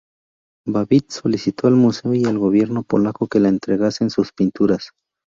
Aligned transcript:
Babbitt 0.65 1.11
solicitó 1.11 1.67
al 1.67 1.75
museo 1.75 2.15
y 2.15 2.25
al 2.25 2.39
gobierno 2.39 2.81
polaco 2.81 3.27
que 3.27 3.39
le 3.39 3.49
entregasen 3.49 4.09
sus 4.09 4.31
pinturas. 4.33 4.93